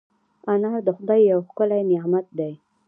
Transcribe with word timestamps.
انار 0.51 0.77
د 0.87 0.89
خدای 0.97 1.21
یو 1.31 1.39
ښکلی 1.47 1.81
نعمت 1.91 2.25
دی. 2.37 2.53